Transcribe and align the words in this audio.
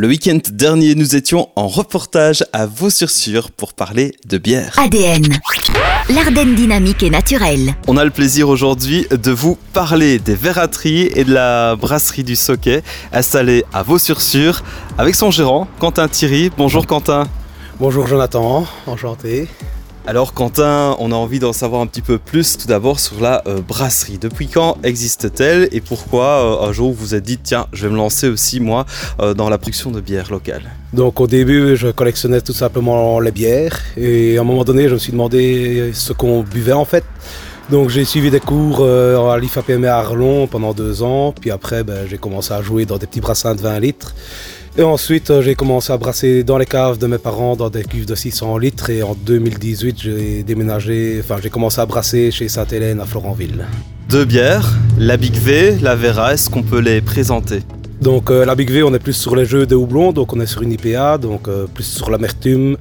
Le 0.00 0.06
week-end 0.06 0.38
dernier, 0.52 0.94
nous 0.94 1.16
étions 1.16 1.48
en 1.56 1.66
reportage 1.66 2.44
à 2.52 2.66
Vaux-sur-Sur 2.66 3.50
pour 3.50 3.74
parler 3.74 4.14
de 4.28 4.38
bière. 4.38 4.78
ADN, 4.78 5.24
l'Ardenne 6.08 6.54
dynamique 6.54 7.02
et 7.02 7.10
naturelle. 7.10 7.74
On 7.88 7.96
a 7.96 8.04
le 8.04 8.12
plaisir 8.12 8.48
aujourd'hui 8.48 9.08
de 9.10 9.32
vous 9.32 9.58
parler 9.72 10.20
des 10.20 10.36
verrateries 10.36 11.10
et 11.16 11.24
de 11.24 11.34
la 11.34 11.74
brasserie 11.74 12.22
du 12.22 12.36
Soquet, 12.36 12.84
installée 13.12 13.64
à 13.72 13.82
Vaux-sur-Sur, 13.82 14.62
avec 14.98 15.16
son 15.16 15.32
gérant, 15.32 15.66
Quentin 15.80 16.06
Thierry. 16.06 16.52
Bonjour 16.56 16.86
Quentin. 16.86 17.26
Bonjour 17.80 18.06
Jonathan, 18.06 18.68
enchanté. 18.86 19.48
Alors 20.08 20.32
Quentin, 20.32 20.96
on 21.00 21.12
a 21.12 21.14
envie 21.14 21.38
d'en 21.38 21.52
savoir 21.52 21.82
un 21.82 21.86
petit 21.86 22.00
peu 22.00 22.16
plus 22.16 22.56
tout 22.56 22.66
d'abord 22.66 22.98
sur 22.98 23.20
la 23.20 23.42
euh, 23.46 23.60
brasserie. 23.60 24.16
Depuis 24.16 24.48
quand 24.48 24.78
existe-t-elle 24.82 25.68
et 25.70 25.82
pourquoi 25.82 26.62
euh, 26.64 26.66
un 26.66 26.72
jour 26.72 26.94
vous 26.94 26.98
vous 26.98 27.14
êtes 27.14 27.24
dit 27.24 27.36
tiens 27.36 27.66
je 27.74 27.86
vais 27.86 27.92
me 27.92 27.98
lancer 27.98 28.26
aussi 28.26 28.58
moi 28.58 28.86
euh, 29.20 29.34
dans 29.34 29.50
la 29.50 29.58
production 29.58 29.90
de 29.90 30.00
bière 30.00 30.30
locale 30.30 30.62
Donc 30.94 31.20
au 31.20 31.26
début 31.26 31.76
je 31.76 31.88
collectionnais 31.88 32.40
tout 32.40 32.54
simplement 32.54 33.20
les 33.20 33.32
bières 33.32 33.80
et 33.98 34.38
à 34.38 34.40
un 34.40 34.44
moment 34.44 34.64
donné 34.64 34.88
je 34.88 34.94
me 34.94 34.98
suis 34.98 35.12
demandé 35.12 35.90
ce 35.92 36.14
qu'on 36.14 36.42
buvait 36.42 36.72
en 36.72 36.86
fait. 36.86 37.04
Donc 37.68 37.90
j'ai 37.90 38.06
suivi 38.06 38.30
des 38.30 38.40
cours 38.40 38.82
à 38.82 39.38
l'IFAPM 39.38 39.84
à 39.84 39.96
Arlon 39.96 40.46
pendant 40.46 40.72
deux 40.72 41.02
ans, 41.02 41.34
puis 41.38 41.50
après 41.50 41.84
ben, 41.84 42.06
j'ai 42.08 42.16
commencé 42.16 42.54
à 42.54 42.62
jouer 42.62 42.86
dans 42.86 42.96
des 42.96 43.06
petits 43.06 43.20
brassins 43.20 43.54
de 43.54 43.60
20 43.60 43.80
litres. 43.80 44.14
Et 44.78 44.82
ensuite, 44.84 45.30
euh, 45.30 45.42
j'ai 45.42 45.56
commencé 45.56 45.92
à 45.92 45.96
brasser 45.96 46.44
dans 46.44 46.56
les 46.56 46.64
caves 46.64 46.98
de 46.98 47.08
mes 47.08 47.18
parents 47.18 47.56
dans 47.56 47.68
des 47.68 47.82
cuves 47.82 48.06
de 48.06 48.14
600 48.14 48.58
litres. 48.58 48.90
Et 48.90 49.02
en 49.02 49.16
2018, 49.16 50.00
j'ai 50.00 50.42
déménagé, 50.44 51.20
enfin, 51.20 51.38
j'ai 51.42 51.50
commencé 51.50 51.80
à 51.80 51.86
brasser 51.86 52.30
chez 52.30 52.48
Sainte-Hélène 52.48 53.00
à 53.00 53.04
Florentville. 53.04 53.66
Deux 54.08 54.24
bières, 54.24 54.78
la 54.96 55.16
Big 55.16 55.34
V, 55.34 55.78
la 55.82 55.96
Vera, 55.96 56.32
est-ce 56.32 56.48
qu'on 56.48 56.62
peut 56.62 56.78
les 56.78 57.00
présenter? 57.00 57.58
Donc 58.00 58.30
euh, 58.30 58.44
la 58.44 58.54
Big 58.54 58.70
V, 58.70 58.82
on 58.82 58.94
est 58.94 58.98
plus 58.98 59.14
sur 59.14 59.34
les 59.34 59.44
jeux 59.44 59.66
de 59.66 59.74
houblon, 59.74 60.12
donc 60.12 60.32
on 60.32 60.40
est 60.40 60.46
sur 60.46 60.62
une 60.62 60.72
IPA, 60.72 61.18
donc 61.18 61.48
euh, 61.48 61.66
plus 61.66 61.84
sur 61.84 62.10
l'amertume, 62.10 62.76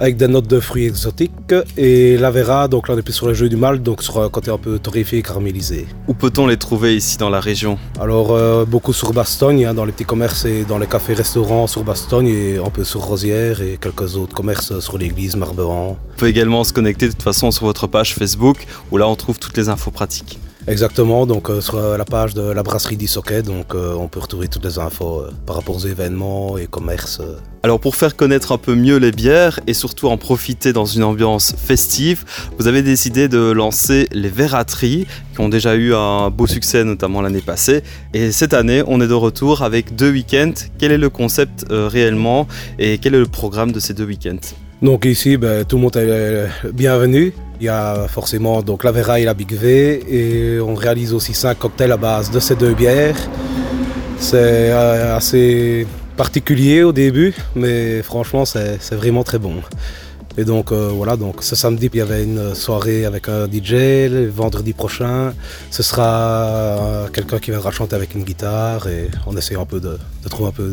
avec 0.00 0.16
des 0.16 0.28
notes 0.28 0.46
de 0.46 0.60
fruits 0.60 0.86
exotiques. 0.86 1.54
Et 1.76 2.16
la 2.16 2.30
Vera, 2.30 2.66
donc 2.68 2.88
là 2.88 2.94
on 2.94 2.98
est 2.98 3.02
plus 3.02 3.12
sur 3.12 3.28
les 3.28 3.34
jeux 3.34 3.48
du 3.48 3.56
mal, 3.56 3.82
donc 3.82 4.02
sur 4.02 4.20
un 4.20 4.28
côté 4.28 4.50
un 4.50 4.58
peu 4.58 4.78
torréfié 4.78 5.18
et 5.18 5.22
caramélisé. 5.22 5.86
Où 6.08 6.14
peut-on 6.14 6.46
les 6.46 6.56
trouver 6.56 6.96
ici 6.96 7.18
dans 7.18 7.30
la 7.30 7.40
région? 7.40 7.78
Alors 8.00 8.32
euh, 8.32 8.64
beaucoup 8.64 8.92
sur 8.92 9.12
Bastogne, 9.12 9.66
hein, 9.66 9.74
dans 9.74 9.84
les 9.84 9.92
petits 9.92 10.04
commerces 10.04 10.44
et 10.46 10.64
dans 10.64 10.78
les 10.78 10.86
cafés-restaurants 10.86 11.66
sur 11.66 11.84
Bastogne, 11.84 12.28
et 12.28 12.58
un 12.58 12.70
peu 12.70 12.84
sur 12.84 13.02
Rosière 13.02 13.60
et 13.60 13.78
quelques 13.80 14.16
autres 14.16 14.34
commerces 14.34 14.78
sur 14.80 14.96
l'église 14.96 15.36
Marberan. 15.36 15.98
On 16.14 16.18
peut 16.18 16.28
également 16.28 16.64
se 16.64 16.72
connecter 16.72 17.06
de 17.08 17.12
toute 17.12 17.22
façon 17.22 17.50
sur 17.50 17.66
votre 17.66 17.86
page 17.86 18.14
Facebook, 18.14 18.66
où 18.90 18.96
là 18.96 19.06
on 19.06 19.16
trouve 19.16 19.38
toutes 19.38 19.56
les 19.56 19.68
infos 19.68 19.90
pratiques. 19.90 20.38
Exactement, 20.68 21.26
donc 21.26 21.48
euh, 21.48 21.60
sur 21.60 21.78
la 21.78 22.04
page 22.04 22.34
de 22.34 22.42
la 22.42 22.64
brasserie 22.64 22.96
du 22.96 23.06
Socket, 23.06 23.46
donc 23.46 23.76
euh, 23.76 23.94
on 23.94 24.08
peut 24.08 24.18
retrouver 24.18 24.48
toutes 24.48 24.64
les 24.64 24.80
infos 24.80 25.20
euh, 25.20 25.30
par 25.46 25.54
rapport 25.54 25.76
aux 25.76 25.86
événements 25.86 26.58
et 26.58 26.66
commerces. 26.66 27.22
Alors 27.62 27.78
pour 27.78 27.94
faire 27.94 28.16
connaître 28.16 28.50
un 28.50 28.58
peu 28.58 28.74
mieux 28.74 28.96
les 28.96 29.12
bières 29.12 29.60
et 29.68 29.74
surtout 29.74 30.08
en 30.08 30.16
profiter 30.16 30.72
dans 30.72 30.84
une 30.84 31.04
ambiance 31.04 31.54
festive, 31.56 32.24
vous 32.58 32.66
avez 32.66 32.82
décidé 32.82 33.28
de 33.28 33.52
lancer 33.52 34.08
les 34.10 34.28
verrateries 34.28 35.06
qui 35.34 35.40
ont 35.40 35.48
déjà 35.48 35.76
eu 35.76 35.94
un 35.94 36.30
beau 36.30 36.48
succès 36.48 36.82
notamment 36.82 37.22
l'année 37.22 37.42
passée. 37.42 37.84
Et 38.12 38.32
cette 38.32 38.52
année, 38.52 38.82
on 38.88 39.00
est 39.00 39.08
de 39.08 39.14
retour 39.14 39.62
avec 39.62 39.94
deux 39.94 40.10
week-ends. 40.10 40.54
Quel 40.78 40.90
est 40.90 40.98
le 40.98 41.10
concept 41.10 41.64
réellement 41.70 42.48
et 42.80 42.98
quel 42.98 43.14
est 43.14 43.20
le 43.20 43.26
programme 43.26 43.70
de 43.70 43.78
ces 43.78 43.94
deux 43.94 44.06
week-ends? 44.06 44.65
Donc 44.82 45.04
ici, 45.04 45.36
ben, 45.36 45.64
tout 45.64 45.76
le 45.76 45.82
monde 45.82 45.96
est 45.96 46.48
bienvenu. 46.72 47.32
Il 47.60 47.66
y 47.66 47.68
a 47.68 48.06
forcément 48.08 48.62
donc 48.62 48.84
la 48.84 48.92
Vera 48.92 49.18
et 49.18 49.24
la 49.24 49.32
Big 49.32 49.52
V 49.52 50.02
et 50.08 50.60
on 50.60 50.74
réalise 50.74 51.14
aussi 51.14 51.32
cinq 51.32 51.58
cocktails 51.58 51.92
à 51.92 51.96
base 51.96 52.30
de 52.30 52.38
ces 52.38 52.54
deux 52.54 52.74
bières. 52.74 53.16
C'est 54.18 54.70
euh, 54.70 55.16
assez 55.16 55.86
particulier 56.16 56.82
au 56.82 56.92
début, 56.92 57.34
mais 57.54 58.02
franchement 58.02 58.44
c'est 58.44 58.94
vraiment 58.94 59.24
très 59.24 59.38
bon. 59.38 59.56
Et 60.38 60.44
donc 60.44 60.70
euh, 60.70 60.90
voilà, 60.92 61.16
donc 61.16 61.42
ce 61.42 61.56
samedi, 61.56 61.88
il 61.92 61.98
y 61.98 62.02
avait 62.02 62.22
une 62.22 62.54
soirée 62.54 63.06
avec 63.06 63.28
un 63.28 63.46
DJ. 63.46 64.10
Le 64.10 64.28
vendredi 64.28 64.74
prochain, 64.74 65.32
ce 65.70 65.82
sera 65.82 66.04
euh, 66.04 67.08
quelqu'un 67.08 67.38
qui 67.38 67.52
viendra 67.52 67.70
chanter 67.70 67.96
avec 67.96 68.14
une 68.14 68.22
guitare 68.22 68.86
et 68.86 69.10
on 69.26 69.34
essaie 69.34 69.56
un 69.56 69.64
peu 69.64 69.80
de, 69.80 69.98
trouver 70.28 70.50
un 70.50 70.52
peu 70.52 70.70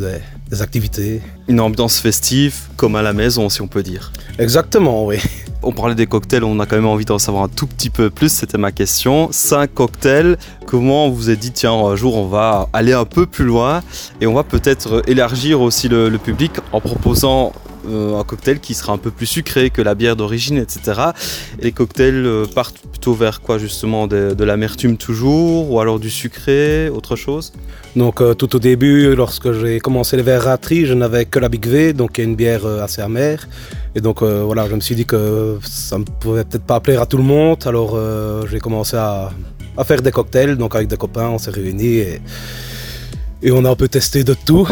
des, 0.50 0.60
activités. 0.60 1.22
Une 1.48 1.60
ambiance 1.60 1.98
festive, 1.98 2.54
comme 2.76 2.94
à 2.94 3.02
la 3.02 3.12
maison, 3.12 3.48
si 3.48 3.62
on 3.62 3.66
peut 3.66 3.82
dire. 3.82 4.12
Exactement, 4.38 5.06
oui. 5.06 5.16
On 5.62 5.72
parlait 5.72 5.94
des 5.94 6.06
cocktails, 6.06 6.44
on 6.44 6.60
a 6.60 6.66
quand 6.66 6.76
même 6.76 6.86
envie 6.86 7.06
d'en 7.06 7.18
savoir 7.18 7.44
un 7.44 7.48
tout 7.48 7.66
petit 7.66 7.88
peu 7.88 8.10
plus, 8.10 8.28
c'était 8.30 8.58
ma 8.58 8.70
question. 8.70 9.30
Cinq 9.32 9.72
cocktails, 9.72 10.36
comment 10.66 11.08
vous 11.08 11.30
êtes 11.30 11.38
dit, 11.38 11.52
tiens, 11.52 11.72
un 11.72 11.96
jour 11.96 12.16
on 12.16 12.28
va 12.28 12.68
aller 12.74 12.92
un 12.92 13.06
peu 13.06 13.24
plus 13.24 13.46
loin 13.46 13.82
et 14.20 14.26
on 14.26 14.34
va 14.34 14.44
peut-être 14.44 15.02
élargir 15.08 15.62
aussi 15.62 15.88
le 15.88 16.18
public 16.18 16.52
en 16.72 16.80
proposant 16.82 17.52
euh, 17.86 18.18
un 18.18 18.24
cocktail 18.24 18.60
qui 18.60 18.74
sera 18.74 18.92
un 18.92 18.98
peu 18.98 19.10
plus 19.10 19.26
sucré 19.26 19.70
que 19.70 19.82
la 19.82 19.94
bière 19.94 20.16
d'origine, 20.16 20.58
etc. 20.58 21.00
les 21.60 21.72
cocktails 21.72 22.24
euh, 22.26 22.46
partent 22.46 22.78
plutôt 22.78 23.14
vers 23.14 23.40
quoi 23.40 23.58
justement 23.58 24.06
De, 24.06 24.44
l'amertume 24.44 24.96
toujours 24.96 25.70
ou 25.70 25.80
alors 25.80 25.98
du 25.98 26.10
sucré, 26.10 26.88
autre 26.88 27.16
chose? 27.16 27.52
Donc 27.96 28.20
euh, 28.20 28.34
tout 28.34 28.54
au 28.56 28.58
début, 28.58 29.14
lorsque 29.14 29.52
j'ai 29.52 29.80
commencé 29.80 30.16
les 30.16 30.22
verrateries, 30.22 30.86
je 30.86 30.94
n'avais 30.94 31.24
que 31.24 31.38
la 31.38 31.48
Big 31.48 31.66
V, 31.66 31.92
donc 31.92 32.18
une 32.18 32.36
bière 32.36 32.66
assez 32.66 33.02
amère. 33.02 33.48
Et 33.94 34.00
donc 34.00 34.22
voilà, 34.22 34.68
je 34.68 34.74
me 34.74 34.80
suis 34.80 34.94
dit 34.94 35.06
que 35.06 35.58
ça 35.62 35.98
ne 35.98 36.04
pouvait 36.04 36.44
peut-être 36.44 36.64
pas 36.64 36.80
plaire 36.80 37.02
à 37.02 37.06
tout 37.06 37.16
le 37.16 37.22
monde, 37.22 37.58
alors 37.66 37.98
j'ai 38.50 38.58
commencé 38.58 38.96
à, 38.96 39.30
faire 39.84 40.02
des 40.02 40.10
cocktails, 40.10 40.56
donc 40.56 40.74
avec 40.74 40.88
des 40.88 40.96
copains, 40.96 41.28
on 41.28 41.38
s'est 41.38 41.52
réunis 41.52 41.98
et, 41.98 42.20
et 43.42 43.50
on 43.52 43.64
a 43.64 43.70
un 43.70 43.76
peu 43.76 43.88
testé 43.88 44.24
de 44.24 44.34
tout 44.34 44.68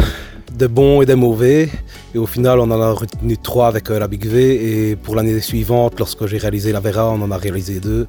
des 0.63 0.69
bons 0.69 1.01
et 1.01 1.05
des 1.05 1.15
mauvais. 1.15 1.69
Et 2.15 2.17
au 2.17 2.25
final, 2.25 2.59
on 2.59 2.69
en 2.71 2.81
a 2.81 2.91
retenu 2.91 3.37
trois 3.37 3.67
avec 3.67 3.85
euh, 3.89 3.99
la 3.99 4.07
Big 4.07 4.25
V. 4.25 4.37
Et 4.69 4.95
pour 4.95 5.15
l'année 5.15 5.39
suivante, 5.41 5.93
lorsque 5.99 6.25
j'ai 6.29 6.37
réalisé 6.37 6.71
la 6.71 6.79
Vera, 6.79 7.09
on 7.09 7.21
en 7.21 7.31
a 7.31 7.37
réalisé 7.37 7.79
deux. 7.79 8.07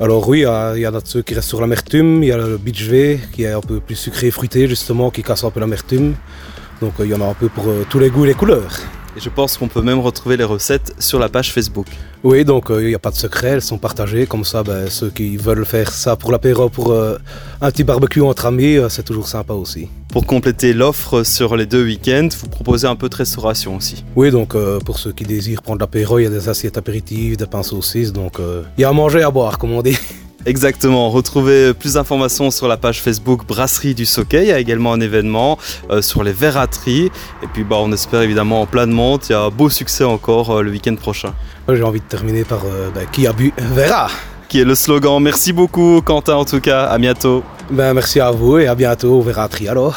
Alors 0.00 0.28
oui, 0.28 0.40
il 0.40 0.80
y, 0.80 0.86
a 0.86 0.92
ceux 1.04 1.22
qui 1.22 1.34
restent 1.34 1.48
sur 1.48 1.60
l'amertume. 1.60 2.22
Il 2.22 2.28
y 2.28 2.32
a 2.32 2.36
le 2.36 2.58
Beach 2.58 2.84
V 2.92 3.20
qui 3.32 3.44
est 3.44 3.52
un 3.52 3.60
peu 3.60 3.78
plus 3.80 3.96
sucré 3.96 4.26
et 4.26 4.30
fruité 4.30 4.68
justement, 4.68 5.10
qui 5.10 5.22
casse 5.22 5.44
un 5.44 5.50
peu 5.50 5.60
l'amertume. 5.60 6.14
Donc 6.82 6.94
euh, 6.98 7.06
il 7.06 7.10
y 7.12 7.14
en 7.14 7.22
a 7.22 7.28
un 7.34 7.38
peu 7.42 7.48
pour 7.48 7.66
euh, 7.68 7.86
tous 7.88 7.98
les 7.98 8.10
goûts 8.10 8.24
et 8.24 8.28
les 8.28 8.34
couleurs. 8.34 8.74
Et 9.16 9.20
je 9.20 9.28
pense 9.28 9.58
qu'on 9.58 9.68
peut 9.68 9.82
même 9.82 10.00
retrouver 10.00 10.36
les 10.36 10.44
recettes 10.44 10.94
sur 10.98 11.18
la 11.18 11.28
page 11.28 11.52
Facebook. 11.52 11.86
Oui, 12.22 12.44
donc 12.44 12.66
il 12.70 12.86
n'y 12.86 12.94
a 12.94 12.98
pas 12.98 13.10
de 13.10 13.16
secret, 13.16 13.48
elles 13.48 13.62
sont 13.62 13.78
partagées. 13.78 14.26
Comme 14.26 14.44
ça, 14.44 14.62
ben, 14.62 14.88
ceux 14.88 15.10
qui 15.10 15.36
veulent 15.36 15.66
faire 15.66 15.90
ça 15.92 16.16
pour 16.16 16.30
l'apéro, 16.30 16.68
pour 16.68 16.94
un 16.94 17.70
petit 17.70 17.84
barbecue 17.84 18.20
entre 18.20 18.46
amis, 18.46 18.78
c'est 18.88 19.04
toujours 19.04 19.28
sympa 19.28 19.54
aussi. 19.54 19.88
Pour 20.12 20.26
compléter 20.26 20.74
l'offre 20.74 21.22
sur 21.22 21.56
les 21.56 21.64
deux 21.64 21.84
week-ends, 21.84 22.28
vous 22.38 22.48
proposez 22.48 22.86
un 22.86 22.96
peu 22.96 23.08
de 23.08 23.16
restauration 23.16 23.76
aussi. 23.76 24.04
Oui, 24.14 24.30
donc 24.30 24.54
euh, 24.54 24.78
pour 24.78 24.98
ceux 24.98 25.10
qui 25.10 25.24
désirent 25.24 25.62
prendre 25.62 25.80
l'apéro, 25.80 26.18
il 26.18 26.24
y 26.24 26.26
a 26.26 26.30
des 26.30 26.50
assiettes 26.50 26.76
apéritives, 26.76 27.38
des 27.38 27.46
pains 27.46 27.62
saucisses, 27.62 28.12
donc 28.12 28.38
euh, 28.38 28.62
il 28.76 28.82
y 28.82 28.84
a 28.84 28.90
à 28.90 28.92
manger 28.92 29.20
et 29.20 29.22
à 29.22 29.30
boire, 29.30 29.56
comme 29.56 29.72
on 29.72 29.80
dit. 29.80 29.96
Exactement, 30.46 31.10
retrouvez 31.10 31.74
plus 31.74 31.94
d'informations 31.94 32.50
sur 32.50 32.68
la 32.68 32.76
page 32.76 33.00
Facebook 33.00 33.46
Brasserie 33.46 33.94
du 33.94 34.06
Soquet, 34.06 34.42
il 34.42 34.48
y 34.48 34.52
a 34.52 34.58
également 34.58 34.92
un 34.92 35.00
événement 35.00 35.58
euh, 35.90 36.02
sur 36.02 36.22
les 36.24 36.32
verrateries, 36.32 37.10
et 37.42 37.46
puis 37.52 37.64
bah, 37.64 37.76
on 37.78 37.92
espère 37.92 38.22
évidemment 38.22 38.62
en 38.62 38.66
plein 38.66 38.86
de 38.86 38.92
monde, 38.92 39.20
il 39.28 39.32
y 39.32 39.34
a 39.34 39.42
un 39.42 39.50
beau 39.50 39.70
succès 39.70 40.04
encore 40.04 40.62
le 40.62 40.70
week-end 40.70 40.96
prochain. 40.96 41.34
J'ai 41.68 41.82
envie 41.82 42.00
de 42.00 42.04
terminer 42.04 42.44
par 42.44 42.60
bah, 42.94 43.02
qui 43.10 43.26
a 43.26 43.32
bu 43.32 43.52
verra 43.56 44.08
qui 44.52 44.60
est 44.60 44.64
le 44.64 44.74
slogan. 44.74 45.18
Merci 45.22 45.50
beaucoup 45.54 46.02
Quentin 46.04 46.34
en 46.34 46.44
tout 46.44 46.60
cas, 46.60 46.84
à 46.84 46.98
bientôt. 46.98 47.42
Ben, 47.70 47.94
merci 47.94 48.20
à 48.20 48.30
vous 48.30 48.58
et 48.58 48.66
à 48.66 48.74
bientôt 48.74 49.18
au 49.18 49.22
Verratri 49.22 49.66
alors. 49.66 49.96